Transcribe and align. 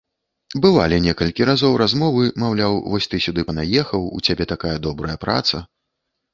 Бывалі 0.63 0.97
некалькі 1.07 1.47
разоў 1.49 1.77
размовы, 1.83 2.23
маўляў, 2.45 2.79
вось 2.95 3.09
ты 3.13 3.21
сюды 3.27 3.47
панаехаў, 3.53 4.11
у 4.19 4.25
цябе 4.29 4.51
такая 4.57 4.77
добрая 4.89 5.17
праца. 5.29 5.65